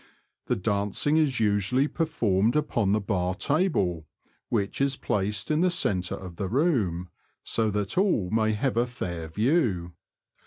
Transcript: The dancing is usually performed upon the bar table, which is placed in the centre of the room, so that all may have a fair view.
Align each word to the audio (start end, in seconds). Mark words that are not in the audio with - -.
The 0.47 0.55
dancing 0.55 1.17
is 1.17 1.39
usually 1.39 1.87
performed 1.87 2.55
upon 2.55 2.91
the 2.91 2.99
bar 2.99 3.35
table, 3.35 4.07
which 4.49 4.81
is 4.81 4.95
placed 4.97 5.51
in 5.51 5.61
the 5.61 5.69
centre 5.69 6.15
of 6.15 6.37
the 6.37 6.49
room, 6.49 7.11
so 7.43 7.69
that 7.69 7.99
all 7.99 8.31
may 8.31 8.53
have 8.53 8.77
a 8.77 8.87
fair 8.87 9.27
view. 9.27 9.93